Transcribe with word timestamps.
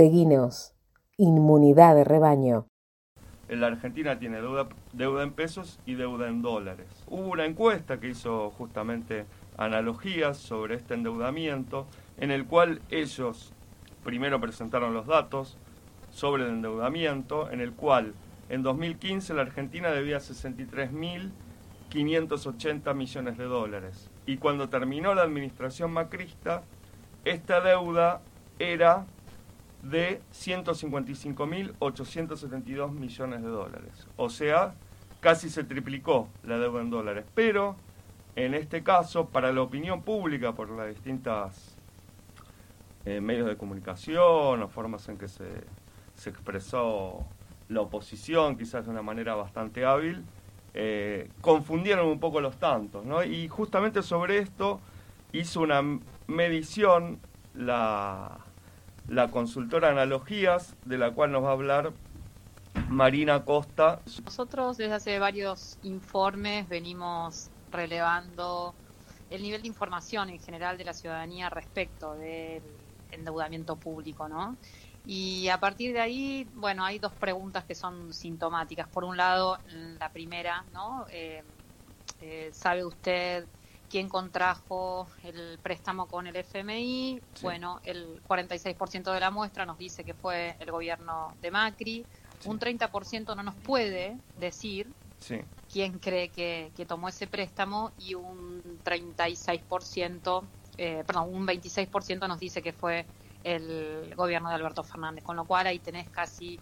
Seguinos. 0.00 0.72
Inmunidad 1.18 1.94
de 1.94 2.04
rebaño. 2.04 2.66
La 3.50 3.66
Argentina 3.66 4.18
tiene 4.18 4.40
deuda, 4.40 4.66
deuda 4.94 5.22
en 5.22 5.32
pesos 5.32 5.78
y 5.84 5.94
deuda 5.94 6.28
en 6.28 6.40
dólares. 6.40 6.86
Hubo 7.06 7.28
una 7.28 7.44
encuesta 7.44 8.00
que 8.00 8.08
hizo 8.08 8.48
justamente 8.52 9.26
analogías 9.58 10.38
sobre 10.38 10.76
este 10.76 10.94
endeudamiento, 10.94 11.86
en 12.16 12.30
el 12.30 12.46
cual 12.46 12.80
ellos 12.88 13.52
primero 14.02 14.40
presentaron 14.40 14.94
los 14.94 15.06
datos 15.06 15.58
sobre 16.10 16.44
el 16.44 16.48
endeudamiento, 16.48 17.50
en 17.50 17.60
el 17.60 17.74
cual 17.74 18.14
en 18.48 18.62
2015 18.62 19.34
la 19.34 19.42
Argentina 19.42 19.90
debía 19.90 20.16
63.580 20.16 22.94
millones 22.94 23.36
de 23.36 23.44
dólares. 23.44 24.08
Y 24.24 24.38
cuando 24.38 24.70
terminó 24.70 25.14
la 25.14 25.24
administración 25.24 25.92
macrista, 25.92 26.62
esta 27.26 27.60
deuda 27.60 28.22
era 28.58 29.04
de 29.82 30.22
155.872 30.32 32.92
millones 32.92 33.42
de 33.42 33.48
dólares. 33.48 34.06
O 34.16 34.30
sea, 34.30 34.74
casi 35.20 35.50
se 35.50 35.64
triplicó 35.64 36.28
la 36.42 36.58
deuda 36.58 36.80
en 36.80 36.90
dólares. 36.90 37.26
Pero, 37.34 37.76
en 38.36 38.54
este 38.54 38.82
caso, 38.82 39.28
para 39.28 39.52
la 39.52 39.62
opinión 39.62 40.02
pública, 40.02 40.52
por 40.52 40.70
las 40.70 40.88
distintas 40.88 41.76
eh, 43.04 43.20
medios 43.20 43.48
de 43.48 43.56
comunicación 43.56 44.62
o 44.62 44.68
formas 44.68 45.08
en 45.08 45.16
que 45.16 45.28
se, 45.28 45.48
se, 46.14 46.30
expresó 46.30 47.24
la 47.68 47.80
oposición, 47.80 48.58
quizás 48.58 48.84
de 48.84 48.90
una 48.90 49.02
manera 49.02 49.34
bastante 49.34 49.86
hábil, 49.86 50.24
eh, 50.74 51.30
confundieron 51.40 52.06
un 52.06 52.20
poco 52.20 52.40
los 52.40 52.58
tantos. 52.58 53.04
¿no? 53.04 53.24
Y 53.24 53.48
justamente 53.48 54.02
sobre 54.02 54.38
esto 54.38 54.80
hizo 55.32 55.60
una 55.60 55.82
medición 56.26 57.20
la 57.54 58.38
la 59.08 59.30
consultora 59.30 59.90
Analogías, 59.90 60.74
de 60.84 60.98
la 60.98 61.10
cual 61.10 61.32
nos 61.32 61.44
va 61.44 61.50
a 61.50 61.52
hablar 61.52 61.92
Marina 62.88 63.44
Costa. 63.44 64.00
Nosotros 64.24 64.76
desde 64.76 64.94
hace 64.94 65.18
varios 65.18 65.78
informes 65.82 66.68
venimos 66.68 67.50
relevando 67.70 68.74
el 69.30 69.42
nivel 69.42 69.62
de 69.62 69.68
información 69.68 70.28
en 70.30 70.40
general 70.40 70.76
de 70.76 70.84
la 70.84 70.92
ciudadanía 70.92 71.48
respecto 71.50 72.14
del 72.14 72.62
endeudamiento 73.12 73.76
público, 73.76 74.28
¿no? 74.28 74.56
Y 75.06 75.48
a 75.48 75.58
partir 75.58 75.92
de 75.92 76.00
ahí, 76.00 76.46
bueno, 76.54 76.84
hay 76.84 76.98
dos 76.98 77.12
preguntas 77.12 77.64
que 77.64 77.74
son 77.74 78.12
sintomáticas. 78.12 78.86
Por 78.88 79.04
un 79.04 79.16
lado, 79.16 79.58
la 79.98 80.10
primera, 80.10 80.64
¿no? 80.72 81.06
Eh, 81.10 81.42
eh, 82.20 82.50
¿Sabe 82.52 82.84
usted 82.84 83.46
quién 83.90 84.08
contrajo 84.08 85.08
el 85.24 85.58
préstamo 85.58 86.06
con 86.06 86.26
el 86.26 86.36
FMI. 86.36 87.20
Bueno, 87.42 87.80
el 87.84 88.22
46% 88.22 89.12
de 89.12 89.20
la 89.20 89.30
muestra 89.30 89.66
nos 89.66 89.76
dice 89.76 90.04
que 90.04 90.14
fue 90.14 90.56
el 90.60 90.70
gobierno 90.70 91.34
de 91.42 91.50
Macri. 91.50 92.06
Un 92.46 92.58
30% 92.58 93.36
no 93.36 93.42
nos 93.42 93.56
puede 93.56 94.16
decir 94.36 94.90
quién 95.70 95.98
cree 95.98 96.30
que, 96.30 96.72
tomó 96.86 97.08
ese 97.08 97.26
préstamo 97.26 97.92
y 97.98 98.14
un 98.14 98.62
36%, 98.84 100.48
eh, 100.78 101.04
perdón, 101.06 101.34
un 101.34 101.46
26% 101.46 102.28
nos 102.28 102.38
dice 102.38 102.62
que 102.62 102.72
fue 102.72 103.06
el 103.42 104.14
gobierno 104.14 104.48
de 104.48 104.54
Alberto 104.54 104.84
Fernández. 104.84 105.24
Con 105.24 105.36
lo 105.36 105.44
cual 105.44 105.66
ahí 105.66 105.80
tenés 105.80 106.08
casi 106.10 106.60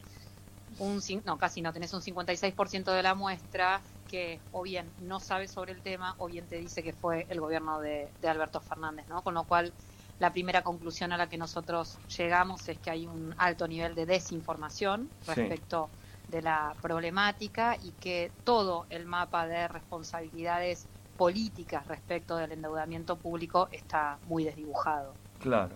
un, 0.79 1.01
no, 1.25 1.39
casi 1.39 1.61
no, 1.61 1.73
tenés 1.73 1.93
un 1.93 2.01
56% 2.01 2.93
de 2.93 3.03
la 3.03 3.15
muestra 3.15 3.83
que 4.09 4.41
o 4.53 4.63
bien 4.63 4.91
no 5.03 5.21
sabe 5.21 5.47
sobre 5.47 5.73
el 5.73 5.81
tema 5.81 6.17
o 6.19 6.27
bien 6.27 6.47
te 6.47 6.57
dice 6.57 6.83
que 6.83 6.93
fue 6.93 7.27
el 7.29 7.41
gobierno 7.41 7.81
de, 7.81 8.09
Alberto 8.27 8.61
Fernández, 8.61 9.07
¿no? 9.09 9.23
Con 9.23 9.35
lo 9.35 9.45
cual 9.45 9.73
la 10.19 10.33
primera 10.33 10.63
conclusión 10.63 11.13
a 11.13 11.17
la 11.17 11.29
que 11.29 11.39
nosotros 11.39 11.99
llegamos 12.17 12.69
es 12.69 12.79
que 12.79 12.91
hay 12.91 13.07
un 13.07 13.35
alto 13.39 13.69
nivel 13.69 13.95
de 13.95 14.07
desinformación 14.07 15.09
respecto 15.27 15.89
de 16.29 16.43
la 16.43 16.75
problemática 16.83 17.77
y 17.83 17.93
que 17.93 18.33
todo 18.45 18.87
el 18.91 19.07
mapa 19.07 19.47
de 19.47 19.69
responsabilidades 19.69 20.87
políticas 21.17 21.87
respecto 21.87 22.37
del 22.37 22.53
endeudamiento 22.53 23.17
público 23.17 23.69
está 23.73 24.19
muy 24.27 24.45
desdibujado. 24.45 25.15
Claro. 25.41 25.75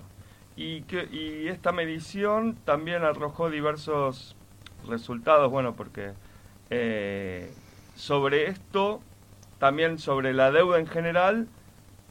Y, 0.56 0.82
que, 0.82 1.08
y 1.10 1.48
esta 1.48 1.72
medición 1.72 2.56
también 2.64 3.04
arrojó 3.04 3.48
diversos 3.48 4.36
resultados, 4.86 5.50
bueno, 5.50 5.74
porque 5.74 6.12
eh, 6.70 7.52
sobre 8.02 8.48
esto, 8.48 9.00
también 9.60 9.96
sobre 9.96 10.34
la 10.34 10.50
deuda 10.50 10.80
en 10.80 10.88
general, 10.88 11.46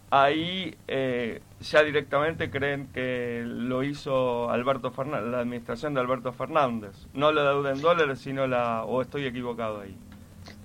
ahí 0.09 0.77
eh, 0.87 1.41
ya 1.59 1.83
directamente 1.83 2.49
creen 2.49 2.87
que 2.93 3.43
lo 3.45 3.83
hizo 3.83 4.49
Alberto 4.49 4.91
Fernández, 4.91 5.31
la 5.31 5.39
administración 5.41 5.93
de 5.93 5.99
Alberto 5.99 6.31
Fernández, 6.31 6.95
no 7.13 7.33
la 7.33 7.43
deuda 7.43 7.71
en 7.71 7.81
dólares, 7.81 8.19
sino 8.19 8.47
la, 8.47 8.85
o 8.85 9.01
estoy 9.01 9.25
equivocado 9.25 9.81
ahí. 9.81 9.93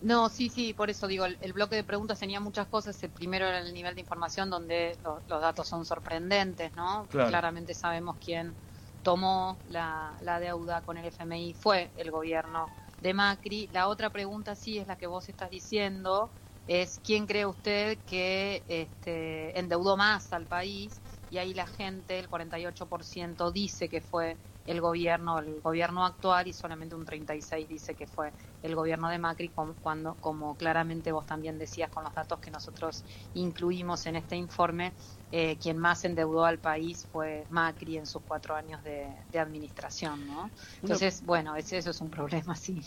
No, 0.01 0.29
sí, 0.29 0.49
sí, 0.49 0.75
por 0.75 0.91
eso 0.91 1.09
digo, 1.09 1.25
el, 1.25 1.53
bloque 1.53 1.75
de 1.75 1.83
preguntas 1.83 2.21
tenía 2.21 2.39
muchas 2.39 2.69
cosas. 2.69 3.03
El 3.03 3.11
primero 3.11 3.47
era 3.47 3.59
el 3.59 3.75
nivel 3.75 3.97
de 3.97 4.03
información 4.03 4.49
donde 4.49 4.97
los 5.29 5.41
datos 5.41 5.67
son 5.67 5.85
sorprendentes, 5.85 6.75
¿no? 6.77 7.07
Claramente 7.11 7.75
sabemos 7.75 8.17
quién 8.25 8.55
tomó 9.03 9.57
la, 9.71 10.13
la 10.23 10.39
deuda 10.39 10.83
con 10.83 10.99
el 10.99 11.07
FMI, 11.07 11.55
fue 11.55 11.91
el 11.97 12.13
gobierno 12.13 12.69
de 13.01 13.15
Macri. 13.15 13.69
La 13.73 13.89
otra 13.89 14.11
pregunta 14.11 14.55
sí 14.57 14.79
es 14.79 14.87
la 14.87 14.97
que 14.97 15.07
vos 15.07 15.29
estás 15.29 15.51
diciendo, 15.51 16.33
es 16.67 16.99
quién 16.99 17.27
cree 17.27 17.47
usted 17.47 18.03
que 18.05 18.65
este, 18.69 19.59
endeudó 19.59 19.97
más 19.97 20.33
al 20.33 20.47
país 20.49 21.03
y 21.29 21.39
ahí 21.39 21.55
la 21.55 21.67
gente, 21.67 22.19
el 22.19 22.29
48% 22.29 23.53
dice 23.53 23.89
que 23.89 24.01
fue 24.01 24.41
el 24.67 24.81
gobierno, 24.81 25.39
el 25.39 25.61
gobierno 25.61 26.05
actual 26.05 26.49
y 26.49 26.53
solamente 26.53 26.95
un 26.95 27.05
36 27.05 27.69
dice 27.69 27.95
que 27.95 28.07
fue 28.07 28.33
el 28.63 28.75
gobierno 28.75 29.09
de 29.09 29.19
Macri 29.19 29.51
cuando, 29.83 30.15
como 30.21 30.57
claramente 30.57 31.13
vos 31.13 31.27
también 31.27 31.59
decías 31.59 31.91
con 31.91 32.05
los 32.05 32.15
datos 32.15 32.39
que 32.41 32.51
nosotros 32.51 33.05
incluimos 33.35 34.07
en 34.07 34.17
este 34.17 34.37
informe, 34.37 34.93
eh, 35.33 35.57
quien 35.61 35.79
más 35.79 36.05
endeudó 36.05 36.45
al 36.45 36.59
país 36.59 37.09
fue 37.13 37.45
Macri 37.51 37.99
en 37.99 38.07
sus 38.07 38.23
cuatro 38.23 38.55
años 38.55 38.83
de, 38.83 39.07
administración, 39.37 40.27
¿no? 40.27 40.51
Entonces, 40.81 41.23
bueno, 41.27 41.57
ese, 41.57 41.77
eso 41.77 41.91
es 41.91 42.01
un 42.01 42.09
problema, 42.09 42.57
sí. 42.57 42.81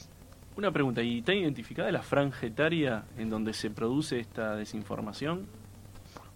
Una 0.57 0.71
pregunta, 0.71 1.01
¿y 1.03 1.19
está 1.19 1.33
identificada 1.33 1.91
la 1.91 2.01
franja 2.01 2.47
etaria 2.47 3.05
en 3.17 3.29
donde 3.29 3.53
se 3.53 3.69
produce 3.69 4.19
esta 4.19 4.55
desinformación? 4.55 5.47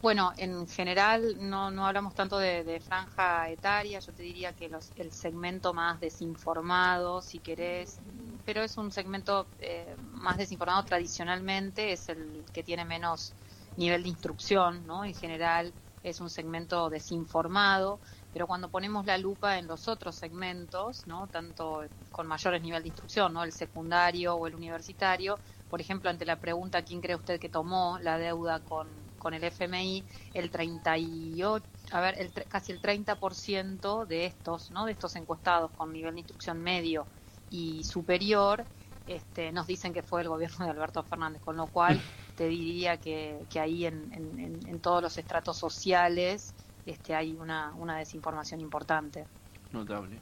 Bueno, 0.04 0.34
en 0.36 0.68
general 0.68 1.38
no, 1.40 1.72
no 1.72 1.88
hablamos 1.88 2.14
tanto 2.14 2.38
de, 2.38 2.82
franja 2.82 3.50
etaria, 3.50 4.00
yo 4.00 4.12
te 4.12 4.22
diría 4.22 4.52
que 4.52 4.68
los, 4.68 4.92
el 4.98 5.14
segmento 5.14 5.74
más 5.74 6.02
desinformado, 6.02 7.22
si 7.22 7.40
querés, 7.40 8.02
pero 8.44 8.64
es 8.64 8.78
un 8.78 8.92
segmento 8.92 9.48
eh, 9.60 9.96
más 9.98 10.38
desinformado 10.38 10.84
tradicionalmente, 10.84 11.94
es 11.94 12.10
el 12.10 12.44
que 12.52 12.64
tiene 12.64 12.84
menos 12.84 13.34
nivel 13.78 14.04
de 14.04 14.10
instrucción, 14.10 14.86
¿no? 14.86 15.06
En 15.06 15.16
general 15.16 15.74
es 16.04 16.20
un 16.20 16.30
segmento 16.30 16.90
desinformado, 16.90 18.02
pero 18.34 18.46
cuando 18.46 18.70
ponemos 18.70 19.06
la 19.06 19.18
lupa 19.18 19.58
en 19.58 19.68
los 19.68 19.88
otros 19.88 20.18
segmentos, 20.18 21.08
¿no? 21.08 21.30
tanto 21.30 21.82
con 22.12 22.28
mayores 22.28 22.62
niveles 22.62 22.84
de 22.84 22.90
instrucción, 22.90 23.32
¿no? 23.32 23.44
el 23.46 23.54
secundario 23.54 24.36
o 24.36 24.48
el 24.48 24.56
universitario, 24.56 25.40
por 25.70 25.80
ejemplo, 25.80 26.10
ante 26.10 26.26
la 26.26 26.42
pregunta 26.42 26.84
¿quién 26.84 27.00
cree 27.00 27.16
usted 27.16 27.40
que 27.40 27.48
tomó 27.48 28.00
la 28.00 28.18
deuda 28.18 28.60
con, 28.66 29.03
con 29.24 29.34
el 29.34 29.44
FMI? 29.44 30.04
El 30.36 30.52
38, 30.52 31.66
a 31.92 32.02
ver, 32.02 32.20
el, 32.20 32.32
casi 32.48 32.72
el 32.72 32.82
30% 32.82 34.06
de 34.06 34.26
estos, 34.28 34.70
¿no? 34.70 34.86
de 34.86 34.92
estos 34.92 35.16
encuestados 35.16 35.72
con 35.72 35.92
nivel 35.92 36.14
de 36.14 36.20
instrucción 36.20 36.62
medio 36.62 37.08
y 37.50 37.84
superior, 37.84 38.66
este, 39.08 39.52
nos 39.52 39.66
dicen 39.66 39.94
que 39.94 40.04
fue 40.04 40.22
el 40.22 40.30
gobierno 40.30 40.66
de 40.66 40.72
Alberto 40.72 41.02
Fernández, 41.04 41.42
con 41.42 41.58
lo 41.58 41.68
cual 41.68 42.00
te 42.38 42.48
diría 42.48 42.98
que, 42.98 43.40
que 43.50 43.60
ahí 43.60 43.86
en, 43.86 44.14
en, 44.14 44.60
en 44.68 44.80
todos 44.80 45.02
los 45.02 45.18
estratos 45.18 45.58
sociales 45.58 46.54
este, 46.86 47.16
hay 47.16 47.34
una, 47.34 47.74
una 47.78 47.98
desinformación 47.98 48.62
importante. 48.62 49.26
Notable. 49.72 50.20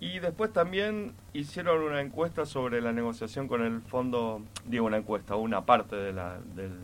Y 0.00 0.18
después 0.18 0.52
también 0.52 1.14
hicieron 1.34 1.82
una 1.82 2.00
encuesta 2.00 2.46
sobre 2.46 2.80
la 2.80 2.92
negociación 2.92 3.48
con 3.48 3.62
el 3.62 3.82
fondo, 3.82 4.42
digo 4.64 4.86
una 4.86 4.96
encuesta, 4.96 5.36
una 5.36 5.66
parte 5.66 5.94
de, 5.94 6.12
la, 6.12 6.38
del, 6.54 6.78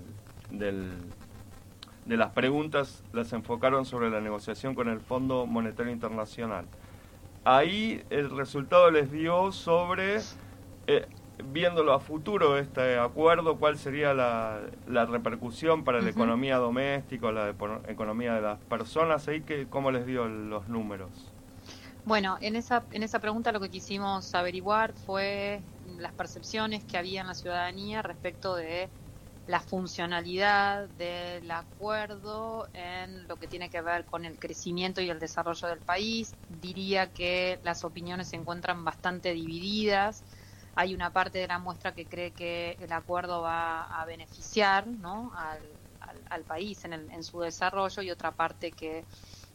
del, 0.50 0.92
de 2.06 2.16
las 2.16 2.30
preguntas 2.32 3.02
las 3.12 3.32
enfocaron 3.32 3.84
sobre 3.84 4.10
la 4.10 4.20
negociación 4.20 4.74
con 4.74 4.88
el 4.88 5.00
Fondo 5.00 5.46
Monetario 5.46 5.92
Internacional. 5.92 6.66
Ahí 7.44 8.02
el 8.10 8.30
resultado 8.30 8.90
les 8.90 9.10
dio 9.10 9.52
sobre 9.52 10.20
eh, 10.86 11.06
viéndolo 11.44 11.92
a 11.92 12.00
futuro 12.00 12.58
este 12.58 12.98
acuerdo, 12.98 13.56
cuál 13.56 13.78
sería 13.78 14.14
la, 14.14 14.60
repercusión 15.06 15.84
para 15.84 16.00
la 16.00 16.10
economía 16.10 16.56
doméstica, 16.56 17.30
la 17.32 17.54
economía 17.88 18.34
de 18.34 18.40
las 18.40 18.58
personas, 18.60 19.28
ahí 19.28 19.42
que, 19.42 19.66
¿cómo 19.68 19.90
les 19.90 20.06
dio 20.06 20.26
los 20.26 20.68
números? 20.68 21.10
Bueno, 22.04 22.38
en 22.40 22.54
esa, 22.54 22.84
en 22.92 23.02
esa 23.02 23.18
pregunta 23.18 23.50
lo 23.52 23.60
que 23.60 23.68
quisimos 23.68 24.34
averiguar 24.34 24.92
fue 24.92 25.60
las 25.98 26.12
percepciones 26.12 26.84
que 26.84 26.96
había 26.96 27.20
en 27.20 27.26
la 27.26 27.34
ciudadanía 27.34 28.00
respecto 28.02 28.54
de 28.54 28.88
la 29.46 29.60
funcionalidad 29.60 30.88
del 30.90 31.48
acuerdo 31.50 32.68
en 32.74 33.28
lo 33.28 33.36
que 33.36 33.46
tiene 33.46 33.70
que 33.70 33.80
ver 33.80 34.04
con 34.04 34.24
el 34.24 34.38
crecimiento 34.38 35.00
y 35.00 35.08
el 35.08 35.20
desarrollo 35.20 35.68
del 35.68 35.78
país. 35.78 36.34
Diría 36.60 37.12
que 37.12 37.60
las 37.62 37.84
opiniones 37.84 38.28
se 38.28 38.36
encuentran 38.36 38.84
bastante 38.84 39.32
divididas. 39.32 40.24
Hay 40.74 40.94
una 40.94 41.10
parte 41.10 41.38
de 41.38 41.46
la 41.46 41.58
muestra 41.58 41.94
que 41.94 42.06
cree 42.06 42.32
que 42.32 42.76
el 42.80 42.92
acuerdo 42.92 43.40
va 43.42 43.84
a 44.00 44.04
beneficiar 44.04 44.86
¿no? 44.86 45.32
al, 46.28 46.42
país 46.42 46.84
en, 46.84 46.92
en, 46.92 47.24
su 47.24 47.40
desarrollo 47.40 48.02
y 48.02 48.10
otra 48.10 48.32
parte 48.32 48.72
que, 48.72 49.04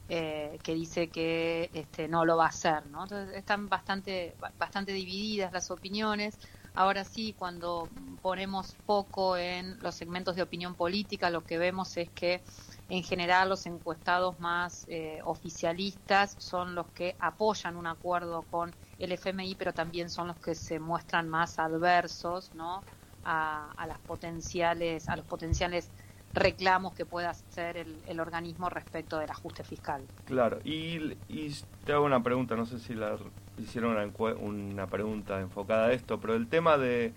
eh, 0.10 0.58
que 0.64 0.74
dice 0.74 1.10
que 1.10 1.70
este, 1.74 2.08
no 2.08 2.26
lo 2.26 2.38
va 2.38 2.46
a 2.46 2.50
hacer. 2.50 2.86
¿no? 2.88 3.04
Entonces 3.04 3.36
están 3.36 3.68
bastante, 3.68 4.36
bastante 4.58 4.94
divididas 4.94 5.52
las 5.54 5.70
opiniones. 5.70 6.38
Ahora 6.74 7.04
sí, 7.04 7.36
cuando 7.38 7.90
ponemos 8.22 8.78
poco 8.86 9.36
en 9.36 9.78
los 9.80 9.96
segmentos 9.96 10.36
de 10.36 10.42
opinión 10.42 10.76
política, 10.76 11.30
lo 11.30 11.46
que 11.46 11.58
vemos 11.58 11.98
es 11.98 12.10
que 12.10 12.42
en 12.88 13.04
general 13.04 13.50
los 13.50 13.66
encuestados 13.66 14.40
más 14.40 14.86
eh, 14.88 15.20
oficialistas 15.24 16.36
son 16.40 16.76
los 16.76 16.88
que 16.88 17.16
apoyan 17.20 17.76
un 17.76 17.88
acuerdo 17.88 18.44
con 18.44 18.72
el 19.00 19.12
FMI, 19.12 19.56
pero 19.56 19.74
también 19.74 20.10
son 20.10 20.28
los 20.28 20.38
que 20.38 20.56
se 20.56 20.80
muestran 20.80 21.28
más 21.28 21.60
adversos, 21.60 22.54
¿no? 22.54 22.84
A, 23.24 23.72
a 23.78 23.86
las 23.86 24.00
potenciales, 24.00 25.08
a 25.08 25.16
los 25.16 25.26
potenciales 25.26 25.92
reclamos 26.34 26.94
que 26.94 27.06
pueda 27.06 27.30
hacer 27.32 27.78
el, 27.78 28.02
el, 28.08 28.20
organismo 28.20 28.70
respecto 28.70 29.20
del 29.20 29.30
ajuste 29.30 29.64
fiscal. 29.64 30.08
Claro, 30.26 30.60
y, 30.64 31.18
y, 31.28 31.54
te 31.86 31.94
hago 31.94 32.06
una 32.06 32.24
pregunta, 32.24 32.56
no 32.56 32.66
sé 32.66 32.80
si 32.80 32.94
la 32.94 33.18
hicieron 33.64 33.96
una, 33.98 34.36
una 34.36 34.88
pregunta 34.88 35.40
enfocada 35.40 35.88
a 35.88 35.94
esto, 35.94 36.20
pero 36.20 36.36
el 36.36 36.48
tema 36.48 36.78
de 36.78 37.14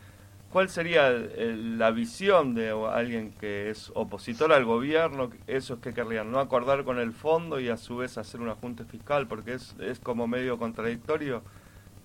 cuál 0.55 0.69
sería 0.69 1.11
la 1.11 1.91
visión 1.91 2.55
de 2.55 2.71
alguien 2.71 3.33
que 3.33 3.71
es 3.71 3.91
opositor 3.95 4.53
al 4.53 4.65
gobierno, 4.65 5.31
eso 5.49 5.75
es 5.75 5.81
que 5.81 5.93
querrían, 5.93 6.31
no 6.31 6.39
acordar 6.39 6.85
con 6.85 7.01
el 7.01 7.13
fondo 7.13 7.59
y 7.59 7.69
a 7.69 7.77
su 7.77 7.97
vez 7.97 8.19
hacer 8.19 8.41
un 8.41 8.49
ajuste 8.49 8.85
fiscal, 8.85 9.27
porque 9.27 9.55
es, 9.55 9.75
es 9.81 9.99
como 9.99 10.29
medio 10.29 10.57
contradictorio, 10.57 11.43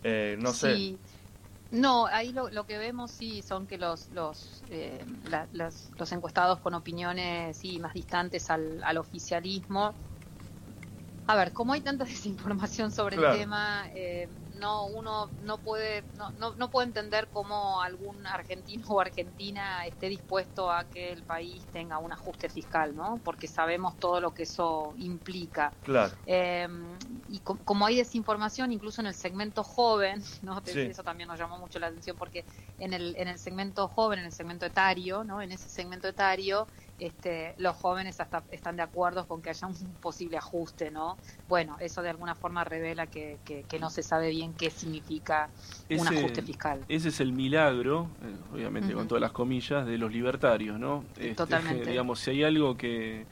eh, 0.03 0.35
no 0.39 0.51
sí. 0.51 0.97
sé. 0.99 1.19
No, 1.71 2.07
ahí 2.07 2.33
lo, 2.33 2.49
lo, 2.49 2.65
que 2.65 2.79
vemos 2.79 3.11
sí 3.11 3.43
son 3.43 3.67
que 3.67 3.77
los 3.77 4.09
los, 4.09 4.63
eh, 4.71 5.05
la, 5.29 5.47
los, 5.53 5.91
los 5.99 6.11
encuestados 6.11 6.57
con 6.59 6.73
opiniones 6.73 7.57
sí 7.57 7.77
más 7.77 7.93
distantes 7.93 8.49
al, 8.49 8.83
al 8.83 8.97
oficialismo. 8.97 9.93
A 11.29 11.35
ver, 11.35 11.53
como 11.53 11.73
hay 11.73 11.81
tanta 11.81 12.05
desinformación 12.05 12.91
sobre 12.91 13.15
claro. 13.15 13.33
el 13.33 13.39
tema, 13.41 13.87
eh, 13.93 14.27
no 14.59 14.87
uno 14.87 15.29
no 15.43 15.59
puede 15.59 16.03
no, 16.17 16.31
no, 16.31 16.55
no, 16.55 16.71
puede 16.71 16.87
entender 16.87 17.27
cómo 17.31 17.83
algún 17.83 18.25
argentino 18.25 18.87
o 18.89 18.99
argentina 18.99 19.85
esté 19.85 20.09
dispuesto 20.09 20.71
a 20.71 20.85
que 20.85 21.11
el 21.11 21.23
país 21.23 21.65
tenga 21.71 21.99
un 21.99 22.11
ajuste 22.11 22.49
fiscal 22.49 22.95
no 22.95 23.21
porque 23.23 23.47
sabemos 23.47 23.97
todo 23.99 24.19
lo 24.19 24.33
que 24.33 24.43
eso 24.43 24.93
implica. 24.97 25.71
Claro. 25.83 26.13
Eh, 26.25 26.67
y 27.27 27.39
co 27.39 27.59
como 27.63 27.85
hay 27.85 27.97
desinformación 27.97 28.71
incluso 28.71 29.01
en 29.01 29.07
el 29.07 29.13
segmento 29.13 29.63
joven 29.63 30.23
no 30.41 30.59
sí. 30.65 30.81
eso 30.81 31.03
también 31.03 31.27
nos 31.27 31.39
llamó 31.39 31.59
mucho 31.59 31.77
la 31.77 31.87
atención 31.87 32.17
porque 32.17 32.43
en 32.79 32.93
el 32.93 33.15
en 33.17 33.27
el 33.27 33.37
segmento 33.37 33.87
joven 33.87 34.17
en 34.17 34.25
el 34.25 34.31
segmento 34.31 34.65
etario 34.65 35.23
no 35.23 35.43
en 35.43 35.51
ese 35.51 35.69
segmento 35.69 36.07
etario 36.07 36.67
este, 36.99 37.55
los 37.57 37.75
jóvenes 37.75 38.19
hasta 38.19 38.43
están 38.51 38.75
de 38.75 38.83
acuerdo 38.83 39.27
con 39.27 39.41
que 39.41 39.49
haya 39.49 39.67
un 39.67 39.75
posible 40.01 40.37
ajuste, 40.37 40.91
¿no? 40.91 41.17
Bueno, 41.47 41.77
eso 41.79 42.01
de 42.01 42.09
alguna 42.09 42.35
forma 42.35 42.63
revela 42.63 43.07
que, 43.07 43.37
que, 43.45 43.63
que 43.63 43.79
no 43.79 43.89
se 43.89 44.03
sabe 44.03 44.29
bien 44.29 44.53
qué 44.53 44.69
significa 44.69 45.49
ese, 45.87 46.01
un 46.01 46.07
ajuste 46.07 46.41
fiscal. 46.41 46.83
Ese 46.87 47.09
es 47.09 47.19
el 47.19 47.31
milagro, 47.31 48.07
eh, 48.23 48.53
obviamente 48.53 48.89
uh 48.89 48.91
-huh. 48.91 48.99
con 48.99 49.07
todas 49.07 49.21
las 49.21 49.31
comillas, 49.31 49.85
de 49.85 49.97
los 49.97 50.11
libertarios, 50.11 50.79
¿no? 50.79 51.05
Este, 51.17 51.35
Totalmente. 51.35 51.89
digamos, 51.89 52.19
si 52.19 52.31
hay 52.31 52.43
algo 52.43 52.75
que, 52.75 53.25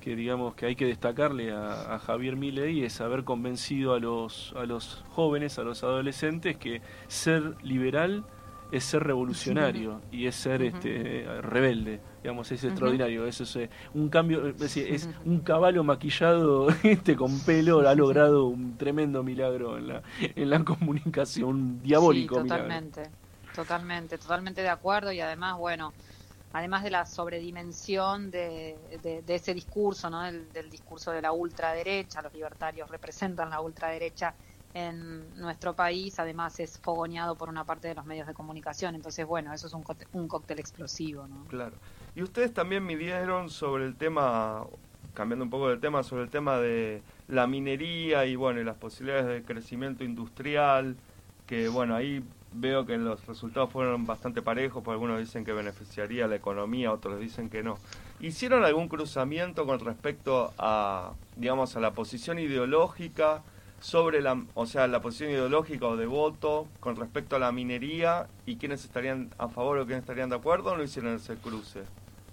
que 0.00 0.16
digamos 0.16 0.54
que 0.54 0.66
hay 0.66 0.76
que 0.76 0.86
destacarle 0.86 1.52
a, 1.52 1.94
a 1.94 1.98
Javier 1.98 2.36
Milei 2.36 2.84
es 2.84 3.00
haber 3.00 3.24
convencido 3.24 3.94
a 3.94 3.98
los 4.00 4.54
a 4.56 4.64
los 4.64 5.04
jóvenes, 5.10 5.58
a 5.58 5.62
los 5.62 5.84
adolescentes 5.84 6.56
que 6.56 6.80
ser 7.08 7.56
liberal 7.62 8.24
es 8.72 8.84
ser 8.84 9.02
revolucionario 9.02 10.00
y 10.10 10.26
es 10.26 10.36
ser 10.36 10.62
uh 10.62 10.64
-huh. 10.64 10.74
este 10.74 11.42
rebelde 11.42 12.00
digamos 12.22 12.50
es 12.52 12.64
extraordinario 12.64 13.22
uh 13.22 13.24
-huh. 13.26 13.28
eso 13.28 13.44
es 13.44 13.56
eh, 13.56 13.70
un 13.94 14.08
cambio 14.08 14.46
es, 14.46 14.58
decir, 14.58 14.86
es 14.92 15.08
un 15.24 15.40
caballo 15.40 15.84
maquillado 15.84 16.68
este 16.82 17.16
con 17.16 17.40
pelo 17.40 17.86
ha 17.88 17.94
logrado 17.94 18.46
un 18.46 18.76
tremendo 18.76 19.22
milagro 19.22 19.78
en 19.78 19.88
la 19.88 20.02
en 20.20 20.50
la 20.50 20.64
comunicación 20.64 21.48
un 21.48 21.82
diabólico 21.82 22.36
sí, 22.36 22.42
totalmente 22.42 23.00
milagro. 23.00 23.54
totalmente 23.54 24.18
totalmente 24.18 24.62
de 24.62 24.68
acuerdo 24.68 25.12
y 25.12 25.20
además 25.20 25.58
bueno 25.58 25.92
además 26.52 26.82
de 26.82 26.90
la 26.90 27.06
sobredimensión 27.06 28.30
de, 28.30 28.76
de, 29.02 29.22
de 29.22 29.34
ese 29.36 29.54
discurso, 29.54 30.10
¿no? 30.10 30.22
del, 30.22 30.52
del 30.52 30.68
discurso 30.68 31.12
de 31.12 31.22
la 31.22 31.30
ultraderecha, 31.32 32.22
los 32.22 32.32
libertarios 32.32 32.90
representan 32.90 33.50
la 33.50 33.60
ultraderecha 33.60 34.34
en 34.74 35.34
nuestro 35.36 35.74
país, 35.74 36.18
además 36.18 36.60
es 36.60 36.78
fogoneado 36.78 37.34
por 37.34 37.48
una 37.48 37.64
parte 37.64 37.88
de 37.88 37.94
los 37.94 38.04
medios 38.06 38.26
de 38.26 38.34
comunicación. 38.34 38.94
Entonces, 38.94 39.26
bueno, 39.26 39.52
eso 39.52 39.66
es 39.66 39.72
un, 39.72 39.84
un 40.12 40.28
cóctel 40.28 40.58
explosivo. 40.60 41.26
¿no? 41.26 41.44
Claro. 41.46 41.76
Y 42.14 42.22
ustedes 42.22 42.52
también 42.52 42.84
midieron 42.84 43.50
sobre 43.50 43.86
el 43.86 43.94
tema, 43.94 44.64
cambiando 45.14 45.44
un 45.44 45.50
poco 45.50 45.68
del 45.68 45.80
tema, 45.80 46.02
sobre 46.02 46.24
el 46.24 46.30
tema 46.30 46.58
de 46.58 47.02
la 47.28 47.46
minería 47.46 48.26
y, 48.26 48.36
bueno, 48.36 48.60
y 48.60 48.64
las 48.64 48.76
posibilidades 48.76 49.26
de 49.26 49.42
crecimiento 49.42 50.02
industrial, 50.02 50.96
que, 51.46 51.68
bueno, 51.68 51.94
ahí 51.94 52.22
veo 52.52 52.84
que 52.84 52.98
los 52.98 53.26
resultados 53.26 53.70
fueron 53.70 54.06
bastante 54.06 54.42
parejos, 54.42 54.82
porque 54.82 54.94
algunos 54.94 55.20
dicen 55.20 55.44
que 55.44 55.52
beneficiaría 55.52 56.26
la 56.26 56.36
economía, 56.36 56.92
otros 56.92 57.20
dicen 57.20 57.48
que 57.48 57.62
no. 57.62 57.78
¿Hicieron 58.18 58.64
algún 58.64 58.88
cruzamiento 58.88 59.64
con 59.66 59.78
respecto 59.80 60.52
a, 60.58 61.12
digamos, 61.36 61.76
a 61.76 61.80
la 61.80 61.92
posición 61.92 62.38
ideológica 62.38 63.42
sobre 63.80 64.20
la, 64.20 64.42
o 64.54 64.66
sea, 64.66 64.86
la 64.88 65.00
posición 65.00 65.30
ideológica 65.30 65.86
o 65.86 65.96
de 65.96 66.06
voto 66.06 66.66
con 66.80 66.96
respecto 66.96 67.36
a 67.36 67.38
la 67.38 67.50
minería 67.50 68.26
y 68.46 68.56
quiénes 68.56 68.84
estarían 68.84 69.30
a 69.38 69.48
favor 69.48 69.78
o 69.78 69.86
quiénes 69.86 70.02
estarían 70.02 70.28
de 70.28 70.36
acuerdo 70.36 70.72
o 70.72 70.76
no 70.76 70.82
hicieron 70.82 71.14
ese 71.14 71.36
cruce? 71.36 71.84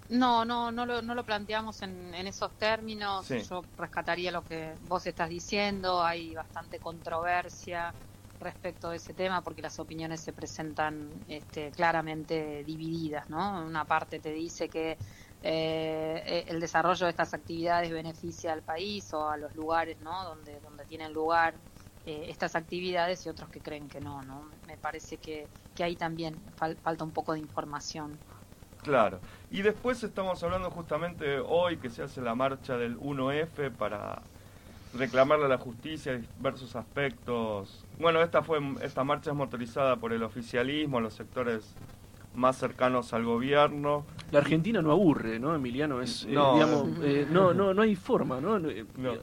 No, 0.10 0.46
no, 0.46 0.72
no 0.72 0.86
lo, 0.86 1.02
no 1.02 1.16
lo 1.16 1.26
planteamos 1.26 1.82
en, 1.82 2.14
en 2.14 2.28
esos 2.28 2.58
términos. 2.58 3.26
Sí. 3.26 3.42
Yo 3.50 3.68
rescataría 3.76 4.32
lo 4.32 4.44
que 4.44 4.78
vos 4.82 5.06
estás 5.06 5.30
diciendo. 5.30 6.02
Hay 6.04 6.34
bastante 6.34 6.80
controversia 6.80 7.94
respecto 8.40 8.90
de 8.90 8.98
ese 8.98 9.14
tema 9.14 9.44
porque 9.44 9.62
las 9.62 9.80
opiniones 9.80 10.22
se 10.22 10.32
presentan 10.34 11.26
este, 11.28 11.72
claramente 11.72 12.64
divididas, 12.64 13.28
¿no? 13.30 13.66
Una 13.66 13.86
parte 13.86 14.20
te 14.20 14.32
dice 14.32 14.70
que 14.70 14.98
eh, 15.42 16.46
el 16.48 16.60
desarrollo 16.60 17.06
de 17.06 17.10
estas 17.12 17.34
actividades 17.34 17.92
beneficia 17.92 18.54
al 18.54 18.64
país 18.64 19.12
o 19.14 19.28
a 19.28 19.38
los 19.38 19.54
lugares, 19.56 20.00
¿no? 20.00 20.24
Donde 20.24 20.62
donde 20.62 20.86
tienen 20.86 21.14
lugar 21.14 21.60
eh, 22.06 22.26
estas 22.30 22.56
actividades 22.56 23.26
y 23.26 23.30
otros 23.30 23.50
que 23.50 23.62
creen 23.62 23.90
que 23.90 24.02
no, 24.02 24.24
¿no? 24.24 24.44
Me 24.66 24.78
parece 24.78 25.20
que 25.20 25.50
que 25.74 25.84
ahí 25.84 25.96
también 25.96 26.54
fal 26.56 26.78
falta 26.82 27.04
un 27.04 27.12
poco 27.14 27.34
de 27.34 27.40
información. 27.40 28.22
Claro. 28.84 29.20
Y 29.52 29.62
después 29.62 30.04
estamos 30.04 30.44
hablando 30.44 30.70
justamente 30.72 31.40
hoy 31.40 31.78
que 31.78 31.90
se 31.90 32.04
hace 32.04 32.22
la 32.22 32.36
marcha 32.36 32.78
del 32.78 32.98
1F 33.00 33.72
para 33.72 34.22
reclamarle 34.94 35.46
a 35.46 35.50
la 35.50 35.58
justicia 35.58 36.14
diversos 36.38 36.76
aspectos. 36.76 37.86
Bueno, 38.00 38.22
esta 38.22 38.42
fue 38.42 38.60
esta 38.82 39.04
marcha 39.04 39.32
es 39.32 39.36
motorizada 39.36 39.98
por 39.98 40.14
el 40.14 40.24
oficialismo, 40.24 41.00
los 41.00 41.14
sectores 41.14 41.76
más 42.38 42.58
cercanos 42.58 43.14
al 43.14 43.26
gobierno. 43.26 44.06
La 44.32 44.40
Argentina 44.40 44.82
no 44.82 44.92
aburre, 44.92 45.40
¿no, 45.40 45.56
Emiliano? 45.56 46.02
Es, 46.02 46.24
eh, 46.24 46.28
no, 46.32 46.52
eh, 46.52 46.54
digamos, 46.54 46.88
eh, 47.04 47.28
no, 47.30 47.54
no, 47.54 47.74
no 47.74 47.82
hay 47.82 47.96
forma, 47.96 48.40
¿no? 48.40 48.60
No, 48.60 48.70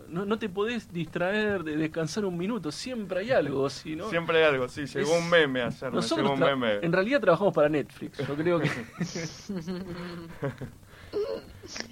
no, 0.09 0.25
no 0.25 0.39
te 0.39 0.49
podés 0.49 0.93
distraer 0.93 1.63
de 1.63 1.77
descansar 1.77 2.25
un 2.25 2.37
minuto, 2.37 2.73
siempre 2.73 3.21
hay 3.21 3.31
algo, 3.31 3.71
¿sí, 3.71 3.97
no? 3.97 4.11
Siempre 4.11 4.39
hay 4.39 4.45
algo, 4.53 4.69
sí, 4.69 4.87
llegó 4.87 5.17
es, 5.17 5.23
un 5.23 5.31
meme 5.31 5.63
ayer, 5.63 5.93
nosotros 5.93 6.29
llegó 6.29 6.35
un 6.35 6.59
meme. 6.59 6.79
En 6.83 6.93
realidad 6.93 7.21
trabajamos 7.21 7.55
para 7.55 7.69
Netflix, 7.69 8.19
yo 8.27 8.35
creo 8.35 8.61
que... 8.61 8.71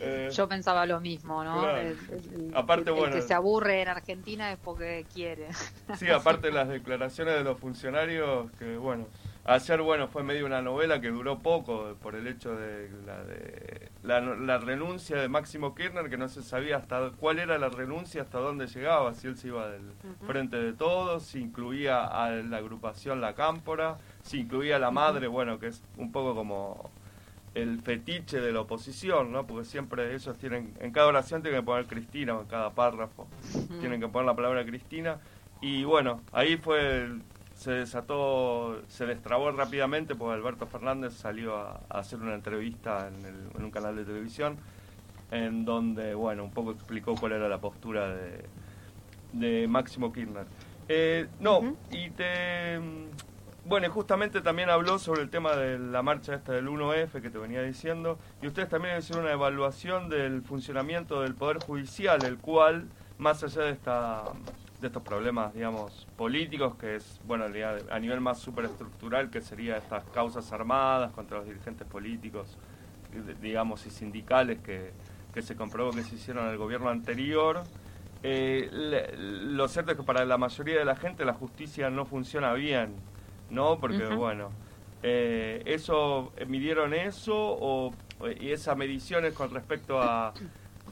Eh, 0.00 0.28
Yo 0.32 0.48
pensaba 0.48 0.84
lo 0.84 1.00
mismo, 1.00 1.44
¿no? 1.44 1.60
Claro. 1.60 1.78
El, 1.78 1.96
el, 2.34 2.52
aparte, 2.54 2.90
el, 2.90 2.96
bueno, 2.96 3.14
que 3.14 3.22
se 3.22 3.34
aburre 3.34 3.82
en 3.82 3.88
Argentina 3.88 4.52
es 4.52 4.58
porque 4.58 5.06
quiere. 5.14 5.48
Sí, 5.96 6.10
aparte 6.10 6.48
de 6.48 6.52
las 6.52 6.68
declaraciones 6.68 7.34
de 7.34 7.44
los 7.44 7.58
funcionarios, 7.58 8.50
que 8.58 8.76
bueno, 8.76 9.06
ayer 9.44 9.82
bueno 9.82 10.08
fue 10.08 10.22
medio 10.22 10.46
una 10.46 10.62
novela 10.62 11.00
que 11.00 11.08
duró 11.08 11.38
poco 11.38 11.96
por 12.02 12.14
el 12.14 12.26
hecho 12.26 12.54
de 12.54 12.90
la 13.06 13.24
de 13.24 13.92
la, 14.02 14.20
la, 14.20 14.58
renuncia 14.58 15.16
de 15.16 15.28
Máximo 15.28 15.74
Kirchner, 15.74 16.10
que 16.10 16.16
no 16.16 16.28
se 16.28 16.42
sabía 16.42 16.76
hasta 16.76 17.10
cuál 17.10 17.38
era 17.38 17.56
la 17.58 17.68
renuncia, 17.68 18.22
hasta 18.22 18.38
dónde 18.38 18.66
llegaba, 18.66 19.14
si 19.14 19.28
él 19.28 19.36
se 19.36 19.48
iba 19.48 19.68
del 19.68 19.82
uh 19.82 19.84
-huh. 19.84 20.26
frente 20.26 20.56
de 20.56 20.72
todos, 20.72 21.22
si 21.22 21.40
incluía 21.40 22.04
a 22.04 22.30
la 22.30 22.56
agrupación 22.56 23.20
La 23.20 23.34
Cámpora, 23.34 23.98
si 24.22 24.40
incluía 24.40 24.76
a 24.76 24.78
la 24.80 24.90
madre, 24.90 25.28
uh 25.28 25.30
-huh. 25.30 25.34
bueno, 25.34 25.58
que 25.60 25.68
es 25.68 25.84
un 25.96 26.10
poco 26.10 26.34
como 26.34 26.90
el 27.54 27.80
fetiche 27.82 28.40
de 28.40 28.52
la 28.52 28.62
oposición, 28.62 29.30
¿no? 29.30 29.46
Porque 29.46 29.64
siempre 29.64 30.14
ellos 30.14 30.36
tienen, 30.38 30.74
en 30.80 30.90
cada 30.90 31.06
oración 31.06 31.42
tienen 31.42 31.60
que 31.60 31.66
poner 31.66 31.86
Cristina, 31.86 32.34
o 32.34 32.40
en 32.40 32.48
cada 32.48 32.70
párrafo, 32.70 33.22
uh 33.22 33.56
-huh. 33.56 33.80
tienen 33.80 34.00
que 34.00 34.08
poner 34.08 34.26
la 34.26 34.34
palabra 34.34 34.64
Cristina. 34.64 35.18
Y 35.60 35.84
bueno, 35.84 36.22
ahí 36.32 36.56
fue, 36.56 37.08
se 37.62 37.70
desató, 37.70 38.82
se 38.88 39.06
destrabó 39.06 39.52
rápidamente 39.52 40.16
porque 40.16 40.34
Alberto 40.34 40.66
Fernández 40.66 41.14
salió 41.14 41.56
a, 41.56 41.80
hacer 41.90 42.18
una 42.18 42.34
entrevista 42.34 43.08
en, 43.08 43.62
un 43.62 43.70
canal 43.70 43.94
de 43.94 44.04
televisión 44.04 44.56
en 45.30 45.64
donde, 45.64 46.14
bueno, 46.14 46.42
un 46.42 46.50
poco 46.50 46.72
explicó 46.72 47.14
cuál 47.14 47.32
era 47.32 47.48
la 47.48 47.58
postura 47.58 48.14
de, 48.14 48.44
de 49.32 49.68
Máximo 49.68 50.12
Kirchner. 50.12 50.44
Eh, 50.88 51.28
no, 51.38 51.76
y 51.92 52.10
te... 52.10 52.80
Bueno, 53.64 53.88
justamente 53.92 54.40
también 54.40 54.68
habló 54.68 54.98
sobre 54.98 55.22
el 55.22 55.30
tema 55.30 55.54
de 55.54 55.78
la 55.78 56.02
marcha 56.02 56.34
esta 56.34 56.52
del 56.52 56.66
1F 56.66 57.22
que 57.22 57.30
te 57.30 57.38
venía 57.38 57.62
diciendo, 57.62 58.18
y 58.42 58.48
ustedes 58.48 58.68
también 58.68 58.98
hicieron 58.98 59.24
una 59.24 59.32
evaluación 59.32 60.08
del 60.08 60.42
funcionamiento 60.42 61.22
del 61.22 61.36
Poder 61.36 61.58
Judicial, 61.58 62.24
el 62.24 62.38
cual, 62.38 62.88
más 63.18 63.44
allá 63.44 63.62
de 63.62 63.70
esta 63.70 64.24
de 64.82 64.88
estos 64.88 65.02
problemas, 65.02 65.54
digamos, 65.54 66.06
políticos, 66.16 66.74
que 66.74 66.96
es, 66.96 67.20
bueno, 67.24 67.46
a 67.90 67.98
nivel 68.00 68.20
más 68.20 68.38
superestructural, 68.38 69.30
que 69.30 69.40
sería 69.40 69.76
estas 69.76 70.04
causas 70.06 70.52
armadas 70.52 71.12
contra 71.12 71.38
los 71.38 71.46
dirigentes 71.46 71.86
políticos, 71.86 72.58
digamos, 73.40 73.86
y 73.86 73.90
sindicales 73.90 74.58
que, 74.58 74.90
que 75.32 75.40
se 75.40 75.54
comprobó 75.54 75.92
que 75.92 76.02
se 76.02 76.16
hicieron 76.16 76.46
en 76.46 76.50
el 76.50 76.58
gobierno 76.58 76.90
anterior. 76.90 77.62
Eh, 78.24 78.68
lo 78.72 79.68
cierto 79.68 79.92
es 79.92 79.96
que 79.96 80.02
para 80.02 80.24
la 80.24 80.36
mayoría 80.36 80.78
de 80.78 80.84
la 80.84 80.96
gente 80.96 81.24
la 81.24 81.34
justicia 81.34 81.88
no 81.88 82.04
funciona 82.04 82.52
bien, 82.52 82.94
¿no? 83.50 83.78
Porque, 83.78 84.04
bueno, 84.06 84.50
eh, 85.02 85.62
eso, 85.64 86.32
¿midieron 86.46 86.92
eso 86.92 87.34
o 87.36 87.92
y 88.40 88.50
esa 88.52 88.76
medición 88.76 89.24
es 89.24 89.34
con 89.34 89.50
respecto 89.50 90.00
a 90.00 90.32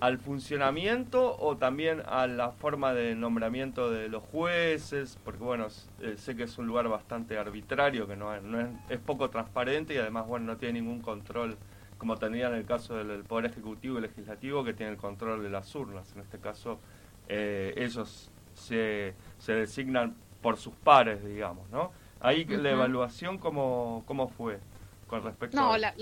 al 0.01 0.19
funcionamiento 0.19 1.37
o 1.39 1.57
también 1.57 2.03
a 2.07 2.27
la 2.27 2.53
forma 2.53 2.95
de 2.95 3.15
nombramiento 3.15 3.91
de 3.91 4.09
los 4.09 4.23
jueces, 4.25 5.19
porque 5.25 5.45
bueno, 5.45 5.67
eh, 6.01 6.15
sé 6.17 6.35
que 6.35 6.45
es 6.45 6.57
un 6.57 6.67
lugar 6.67 6.89
bastante 6.89 7.37
arbitrario, 7.37 8.09
que 8.09 8.17
no, 8.17 8.35
es, 8.35 8.43
es, 8.89 8.99
poco 8.99 9.29
transparente 9.29 9.95
y 9.95 9.99
además 9.99 10.27
bueno, 10.27 10.47
no 10.47 10.57
tiene 10.57 10.81
ningún 10.81 11.01
control, 11.01 11.59
como 11.99 12.17
tendría 12.17 12.49
en 12.49 12.55
el 12.55 12.65
caso 12.65 12.97
del 12.97 13.25
Poder 13.25 13.51
Ejecutivo 13.51 13.99
y 13.99 14.03
Legislativo, 14.03 14.65
que 14.65 14.73
tiene 14.73 14.93
el 14.93 14.99
control 14.99 15.43
de 15.43 15.51
las 15.51 15.75
urnas. 15.75 16.11
En 16.15 16.23
este 16.23 16.39
caso, 16.39 16.81
eh, 17.29 17.75
ellos 17.77 18.31
se, 18.55 19.15
se 19.39 19.53
designan 19.53 20.15
por 20.41 20.57
sus 20.57 20.75
pares, 20.75 21.23
digamos, 21.23 21.69
¿no? 21.71 21.93
Ahí 22.21 22.45
la 22.45 22.71
evaluación, 22.71 23.39
¿cómo, 23.39 24.03
¿cómo 24.07 24.29
fue? 24.29 24.59
No, 25.53 25.77
la, 25.77 25.95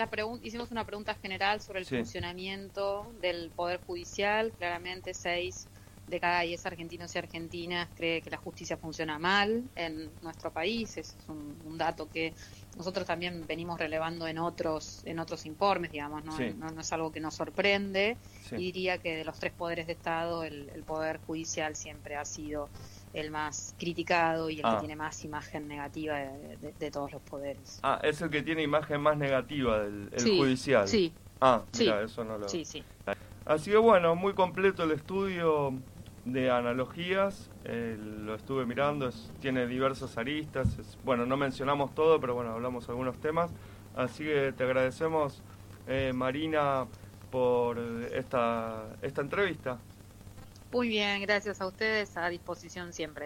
hicimos 0.42 0.70
una 0.70 0.84
pregunta 0.84 1.14
general 1.14 1.60
sobre 1.60 1.80
el 1.80 1.86
funcionamiento 1.86 3.12
del 3.20 3.50
Poder 3.50 3.80
Judicial. 3.86 4.52
Claramente, 4.52 5.14
seis 5.14 5.68
de 6.08 6.20
cada 6.20 6.40
diez 6.40 6.64
argentinos 6.64 7.14
y 7.14 7.18
argentinas 7.18 7.88
cree 7.94 8.22
que 8.22 8.30
la 8.30 8.38
justicia 8.38 8.76
funciona 8.76 9.18
mal 9.18 9.64
en 9.76 10.10
nuestro 10.22 10.50
país. 10.52 10.96
Es 10.96 11.16
un, 11.28 11.76
dato 11.76 12.08
que 12.08 12.34
nosotros 12.76 13.06
también 13.06 13.46
venimos 13.46 13.78
relevando 13.78 14.26
en 14.26 14.38
otros 14.38 15.02
en 15.04 15.20
otros 15.20 15.46
informes, 15.46 15.92
digamos, 15.92 16.24
no, 16.24 16.36
no, 16.36 16.80
es 16.80 16.92
algo 16.92 17.12
que 17.12 17.20
nos 17.20 17.34
sorprende. 17.34 18.16
Y 18.50 18.56
diría 18.56 18.98
que 18.98 19.16
de 19.16 19.24
los 19.24 19.38
tres 19.38 19.52
poderes 19.52 19.86
de 19.86 19.92
Estado, 19.92 20.42
el, 20.42 20.70
el 20.74 20.82
Poder 20.82 21.20
Judicial 21.26 21.76
siempre 21.76 22.16
ha 22.16 22.24
sido 22.24 22.68
el 23.12 23.30
más 23.30 23.74
criticado 23.78 24.50
y 24.50 24.56
el 24.56 24.62
que 24.62 24.68
ah. 24.68 24.78
tiene 24.78 24.96
más 24.96 25.24
imagen 25.24 25.68
negativa 25.68 26.16
de, 26.16 26.90
todos 26.90 27.12
los 27.12 27.22
poderes. 27.22 27.80
Ah, 27.82 28.00
es 28.02 28.20
el 28.22 28.30
que 28.30 28.42
tiene 28.42 28.62
imagen 28.62 29.00
más 29.00 29.16
negativa 29.16 29.80
del 29.80 30.10
judicial. 30.38 30.86
Sí. 30.88 31.12
Ah, 31.40 31.62
mira, 31.78 32.02
eso 32.02 32.24
no 32.24 32.38
lo. 32.38 32.48
Sí, 32.48 32.64
sí. 32.64 32.82
Así 33.44 33.70
que 33.70 33.76
bueno, 33.76 34.14
muy 34.14 34.34
completo 34.34 34.84
el 34.84 34.92
estudio 34.92 35.72
de 36.24 36.50
analogías, 36.50 37.50
eh, 37.64 37.96
lo 37.98 38.34
estuve 38.34 38.66
mirando, 38.66 39.08
tiene 39.40 39.66
diversas 39.66 40.18
aristas, 40.18 40.76
bueno, 41.04 41.24
no 41.24 41.36
mencionamos 41.36 41.94
todo, 41.94 42.20
pero 42.20 42.34
bueno, 42.34 42.52
hablamos 42.52 42.88
algunos 42.88 43.16
temas, 43.18 43.50
así 43.96 44.24
que 44.24 44.52
te 44.54 44.64
agradecemos, 44.64 45.42
eh, 45.86 46.12
Marina, 46.14 46.86
por 47.30 47.78
esta, 48.12 48.84
esta 49.00 49.22
entrevista. 49.22 49.78
Muy 50.72 50.88
bien, 50.88 51.20
gracias 51.22 51.60
a 51.62 51.66
ustedes, 51.66 52.16
a 52.18 52.28
disposición 52.28 52.92
siempre. 52.92 53.16